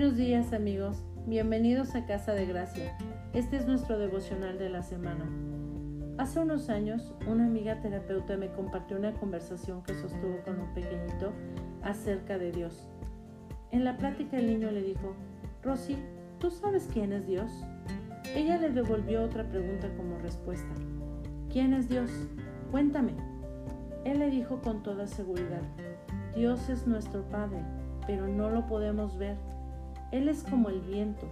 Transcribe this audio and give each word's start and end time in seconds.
Buenos 0.00 0.16
días 0.16 0.54
amigos, 0.54 1.04
bienvenidos 1.26 1.94
a 1.94 2.06
Casa 2.06 2.32
de 2.32 2.46
Gracia. 2.46 2.96
Este 3.34 3.58
es 3.58 3.66
nuestro 3.66 3.98
devocional 3.98 4.58
de 4.58 4.70
la 4.70 4.82
semana. 4.82 5.26
Hace 6.16 6.40
unos 6.40 6.70
años, 6.70 7.12
una 7.26 7.44
amiga 7.44 7.82
terapeuta 7.82 8.38
me 8.38 8.50
compartió 8.50 8.96
una 8.96 9.12
conversación 9.12 9.82
que 9.82 9.92
sostuvo 9.92 10.40
con 10.42 10.58
un 10.58 10.72
pequeñito 10.72 11.34
acerca 11.82 12.38
de 12.38 12.50
Dios. 12.50 12.88
En 13.72 13.84
la 13.84 13.98
plática 13.98 14.38
el 14.38 14.46
niño 14.46 14.70
le 14.70 14.80
dijo, 14.80 15.14
Rosy, 15.62 15.98
¿tú 16.38 16.50
sabes 16.50 16.88
quién 16.90 17.12
es 17.12 17.26
Dios? 17.26 17.50
Ella 18.34 18.56
le 18.56 18.70
devolvió 18.70 19.22
otra 19.22 19.44
pregunta 19.50 19.94
como 19.98 20.16
respuesta. 20.20 20.74
¿Quién 21.52 21.74
es 21.74 21.90
Dios? 21.90 22.10
Cuéntame. 22.70 23.12
Él 24.06 24.20
le 24.20 24.30
dijo 24.30 24.62
con 24.62 24.82
toda 24.82 25.06
seguridad, 25.06 25.60
Dios 26.34 26.70
es 26.70 26.86
nuestro 26.86 27.22
Padre, 27.28 27.62
pero 28.06 28.26
no 28.28 28.48
lo 28.48 28.66
podemos 28.66 29.18
ver 29.18 29.36
él 30.12 30.28
es 30.28 30.42
como 30.42 30.68
el 30.68 30.80
viento. 30.80 31.26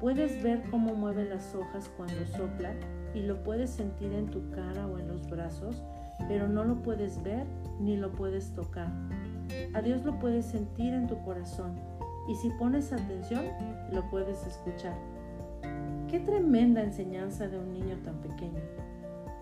Puedes 0.00 0.42
ver 0.42 0.62
cómo 0.70 0.94
mueve 0.94 1.24
las 1.24 1.54
hojas 1.54 1.90
cuando 1.96 2.26
sopla 2.26 2.74
y 3.14 3.22
lo 3.22 3.42
puedes 3.42 3.70
sentir 3.70 4.12
en 4.12 4.26
tu 4.26 4.50
cara 4.50 4.86
o 4.86 4.98
en 4.98 5.08
los 5.08 5.28
brazos, 5.28 5.82
pero 6.28 6.48
no 6.48 6.64
lo 6.64 6.82
puedes 6.82 7.22
ver 7.22 7.46
ni 7.80 7.96
lo 7.96 8.12
puedes 8.12 8.52
tocar. 8.52 8.88
A 9.74 9.82
Dios 9.82 10.04
lo 10.04 10.18
puedes 10.18 10.46
sentir 10.46 10.92
en 10.92 11.06
tu 11.06 11.22
corazón 11.22 11.78
y 12.28 12.34
si 12.36 12.50
pones 12.50 12.92
atención 12.92 13.44
lo 13.92 14.08
puedes 14.10 14.46
escuchar. 14.46 14.96
Qué 16.08 16.20
tremenda 16.20 16.82
enseñanza 16.82 17.48
de 17.48 17.58
un 17.58 17.72
niño 17.72 17.96
tan 18.04 18.16
pequeño. 18.20 18.60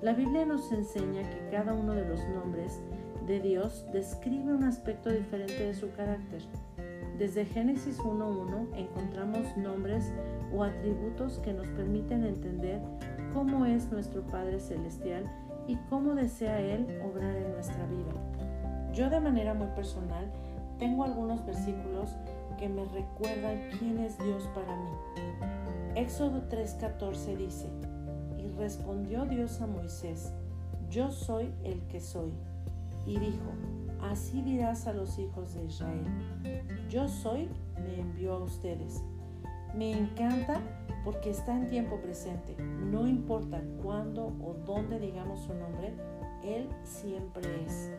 La 0.00 0.12
Biblia 0.12 0.44
nos 0.44 0.70
enseña 0.72 1.22
que 1.22 1.48
cada 1.50 1.72
uno 1.72 1.94
de 1.94 2.06
los 2.06 2.20
nombres 2.28 2.80
de 3.26 3.40
Dios 3.40 3.86
describe 3.92 4.52
un 4.52 4.64
aspecto 4.64 5.10
diferente 5.10 5.64
de 5.64 5.74
su 5.74 5.90
carácter. 5.92 6.42
Desde 7.18 7.44
Génesis 7.44 7.98
1.1 7.98 8.74
encontramos 8.74 9.56
nombres 9.56 10.12
o 10.52 10.64
atributos 10.64 11.38
que 11.38 11.52
nos 11.52 11.66
permiten 11.68 12.24
entender 12.24 12.80
cómo 13.32 13.66
es 13.66 13.90
nuestro 13.90 14.22
Padre 14.22 14.60
Celestial 14.60 15.24
y 15.66 15.76
cómo 15.88 16.14
desea 16.14 16.60
Él 16.60 16.86
obrar 17.04 17.36
en 17.36 17.52
nuestra 17.52 17.86
vida. 17.86 18.92
Yo 18.92 19.08
de 19.08 19.20
manera 19.20 19.54
muy 19.54 19.68
personal 19.68 20.30
tengo 20.78 21.04
algunos 21.04 21.44
versículos 21.46 22.10
que 22.58 22.68
me 22.68 22.84
recuerdan 22.86 23.70
quién 23.78 23.98
es 23.98 24.18
Dios 24.18 24.48
para 24.54 24.76
mí. 24.76 24.90
Éxodo 25.94 26.42
3:14 26.48 27.36
dice, 27.36 27.68
y 28.38 28.48
respondió 28.58 29.24
Dios 29.26 29.60
a 29.60 29.66
Moisés, 29.66 30.32
yo 30.90 31.10
soy 31.10 31.52
el 31.64 31.80
que 31.88 32.00
soy. 32.00 32.32
Y 33.06 33.18
dijo, 33.18 33.52
Así 34.02 34.42
dirás 34.42 34.86
a 34.86 34.92
los 34.92 35.18
hijos 35.18 35.54
de 35.54 35.64
Israel, 35.64 36.04
yo 36.90 37.08
soy, 37.08 37.48
me 37.76 38.00
envió 38.00 38.34
a 38.34 38.44
ustedes. 38.44 39.02
Me 39.74 39.92
encanta 39.92 40.60
porque 41.04 41.30
está 41.30 41.56
en 41.56 41.68
tiempo 41.68 41.96
presente. 42.00 42.56
No 42.56 43.06
importa 43.06 43.62
cuándo 43.82 44.26
o 44.26 44.54
dónde 44.66 44.98
digamos 44.98 45.40
su 45.40 45.54
nombre, 45.54 45.94
Él 46.44 46.68
siempre 46.82 47.64
es. 47.64 47.90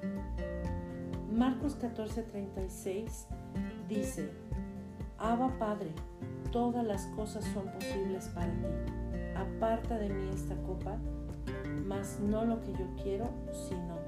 Marcos 1.31 1.79
14:36 1.79 3.25
dice, 3.87 4.29
Abba 5.17 5.57
Padre, 5.57 5.93
todas 6.51 6.85
las 6.85 7.05
cosas 7.07 7.43
son 7.45 7.65
posibles 7.71 8.27
para 8.29 8.51
ti. 8.51 8.67
Aparta 9.35 9.97
de 9.97 10.09
mí 10.09 10.29
esta 10.31 10.55
copa, 10.57 10.97
mas 11.85 12.19
no 12.19 12.45
lo 12.45 12.61
que 12.61 12.73
yo 12.73 12.85
quiero, 13.01 13.29
sino. 13.51 14.02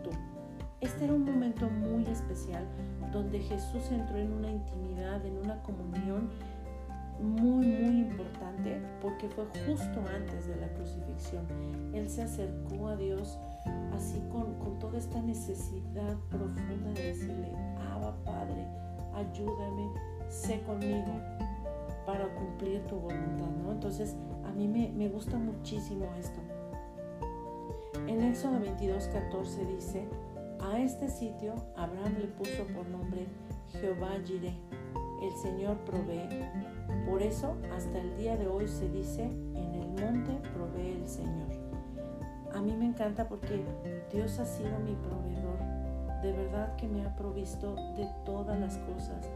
Este 0.85 1.05
era 1.05 1.15
un 1.15 1.25
momento 1.25 1.67
muy 1.67 2.05
especial 2.05 2.63
donde 3.11 3.39
Jesús 3.39 3.89
entró 3.89 4.17
en 4.17 4.31
una 4.31 4.51
intimidad, 4.51 5.25
en 5.25 5.35
una 5.37 5.59
comunión 5.63 6.29
muy, 7.19 7.65
muy 7.65 8.01
importante 8.01 8.79
porque 9.01 9.27
fue 9.29 9.45
justo 9.65 9.99
antes 10.15 10.47
de 10.47 10.55
la 10.57 10.67
crucifixión. 10.73 11.43
Él 11.91 12.07
se 12.07 12.21
acercó 12.21 12.89
a 12.89 12.95
Dios 12.97 13.39
así 13.95 14.21
con, 14.31 14.77
toda 14.77 14.99
esta 14.99 15.19
necesidad 15.23 16.17
profunda 16.29 16.91
de 16.93 17.07
decirle, 17.07 17.51
Abba 17.91 18.15
Padre, 18.23 18.67
ayúdame, 19.15 19.89
sé 20.29 20.61
conmigo 20.67 21.19
para 22.05 22.27
cumplir 22.35 22.85
tu 22.85 22.97
voluntad, 22.97 23.49
¿no? 23.63 23.71
Entonces, 23.71 24.15
a 24.47 24.51
mí 24.51 24.67
me, 24.67 24.89
me 24.89 25.09
gusta 25.09 25.39
muchísimo 25.39 26.05
esto. 26.19 26.39
En 28.05 28.21
Éxodo 28.21 28.59
22, 28.59 29.07
14 29.07 29.65
dice, 29.65 30.07
a 30.71 30.79
este 30.79 31.09
sitio 31.09 31.53
Abraham 31.75 32.15
le 32.19 32.27
puso 32.27 32.65
por 32.73 32.87
nombre 32.87 33.27
Jehová 33.79 34.17
Jireh, 34.25 34.57
el 35.21 35.31
Señor 35.41 35.77
provee. 35.85 36.27
Por 37.07 37.21
eso 37.21 37.55
hasta 37.75 37.99
el 37.99 38.17
día 38.17 38.35
de 38.35 38.47
hoy 38.47 38.67
se 38.67 38.89
dice, 38.89 39.23
en 39.23 39.75
el 39.75 39.87
monte 39.89 40.31
provee 40.53 40.93
el 41.01 41.07
Señor. 41.07 41.49
A 42.53 42.61
mí 42.61 42.73
me 42.73 42.85
encanta 42.85 43.27
porque 43.27 43.63
Dios 44.11 44.39
ha 44.39 44.45
sido 44.45 44.79
mi 44.79 44.95
proveedor. 44.95 45.59
De 46.23 46.31
verdad 46.31 46.75
que 46.77 46.87
me 46.87 47.05
ha 47.05 47.15
provisto 47.15 47.75
de 47.95 48.07
todas 48.25 48.59
las 48.59 48.77
cosas, 48.79 49.29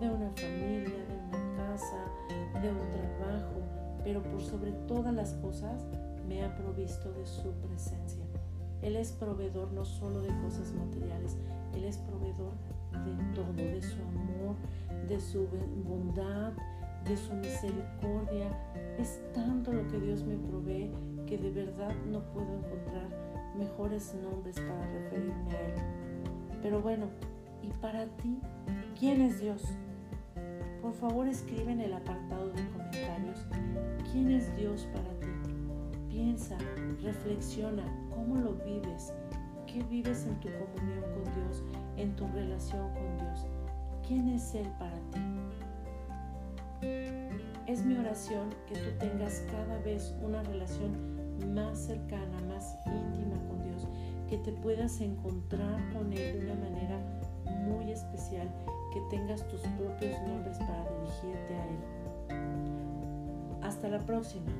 de 0.00 0.10
una 0.10 0.30
familia, 0.30 1.04
de 1.04 1.16
una 1.28 1.56
casa, 1.56 1.96
de 2.60 2.70
un 2.70 2.90
trabajo, 2.90 3.60
pero 4.02 4.22
por 4.22 4.40
sobre 4.40 4.72
todas 4.88 5.14
las 5.14 5.34
cosas 5.34 5.86
me 6.26 6.42
ha 6.42 6.56
provisto 6.56 7.12
de 7.12 7.26
su 7.26 7.52
presencia. 7.52 8.31
Él 8.82 8.96
es 8.96 9.12
proveedor 9.12 9.72
no 9.72 9.84
solo 9.84 10.20
de 10.20 10.28
cosas 10.40 10.72
materiales, 10.72 11.36
Él 11.74 11.84
es 11.84 11.98
proveedor 11.98 12.52
de 12.92 13.34
todo, 13.34 13.52
de 13.54 13.80
su 13.80 14.00
amor, 14.02 14.56
de 15.08 15.20
su 15.20 15.46
bondad, 15.86 16.52
de 17.04 17.16
su 17.16 17.32
misericordia. 17.34 18.48
Es 18.98 19.20
tanto 19.32 19.72
lo 19.72 19.86
que 19.88 20.00
Dios 20.00 20.24
me 20.24 20.36
provee 20.36 20.90
que 21.26 21.38
de 21.38 21.50
verdad 21.50 21.94
no 22.10 22.20
puedo 22.32 22.58
encontrar 22.58 23.08
mejores 23.56 24.14
nombres 24.22 24.56
para 24.56 24.92
referirme 24.92 25.52
a 25.52 25.60
Él. 25.60 25.74
Pero 26.60 26.80
bueno, 26.80 27.06
¿y 27.62 27.68
para 27.80 28.06
ti? 28.16 28.38
¿Quién 28.98 29.22
es 29.22 29.40
Dios? 29.40 29.62
Por 30.80 30.92
favor 30.94 31.28
escribe 31.28 31.72
en 31.72 31.80
el 31.80 31.92
apartado 31.92 32.48
de 32.50 32.68
comentarios, 32.70 33.46
¿quién 34.10 34.32
es 34.32 34.54
Dios 34.56 34.88
para 34.92 35.11
reflexiona, 37.02 37.84
¿cómo 38.14 38.36
lo 38.36 38.54
vives? 38.64 39.12
¿Qué 39.66 39.82
vives 39.84 40.26
en 40.26 40.38
tu 40.40 40.48
comunión 40.48 41.02
con 41.12 41.24
Dios, 41.34 41.62
en 41.96 42.14
tu 42.16 42.26
relación 42.28 42.92
con 42.94 43.18
Dios? 43.18 43.46
¿Quién 44.06 44.28
es 44.28 44.54
Él 44.54 44.68
para 44.78 44.96
ti? 45.10 45.20
Es 47.66 47.84
mi 47.84 47.96
oración 47.96 48.50
que 48.66 48.74
tú 48.74 48.90
tengas 48.98 49.42
cada 49.50 49.78
vez 49.78 50.14
una 50.22 50.42
relación 50.42 51.54
más 51.54 51.78
cercana, 51.78 52.40
más 52.48 52.76
íntima 52.86 53.36
con 53.48 53.62
Dios, 53.62 53.86
que 54.28 54.38
te 54.38 54.52
puedas 54.52 55.00
encontrar 55.00 55.80
con 55.92 56.12
Él 56.12 56.40
de 56.40 56.44
una 56.44 56.54
manera 56.54 56.98
muy 57.66 57.90
especial, 57.92 58.48
que 58.92 59.00
tengas 59.10 59.46
tus 59.48 59.60
propios 59.60 60.20
nombres 60.26 60.58
para 60.58 60.84
dirigirte 60.98 61.54
a 61.54 61.66
Él. 61.68 61.78
Hasta 63.62 63.88
la 63.88 64.00
próxima. 64.00 64.50